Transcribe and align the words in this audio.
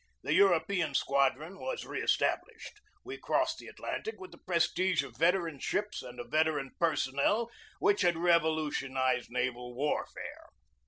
The 0.23 0.33
European 0.33 0.95
Squadron 0.95 1.59
was 1.59 1.85
re 1.85 2.01
established. 2.01 2.81
We 3.03 3.19
crossed 3.19 3.59
the 3.59 3.67
At 3.67 3.75
lantic 3.77 4.17
with 4.17 4.31
the 4.31 4.39
prestige 4.39 5.03
of 5.03 5.15
veteran 5.15 5.59
ships 5.59 6.01
and 6.01 6.19
a 6.19 6.23
veteran 6.27 6.71
personnel 6.79 7.51
which 7.77 8.01
had 8.01 8.17
revolutionized 8.17 9.29
naval 9.29 9.75
warfare. 9.75 10.47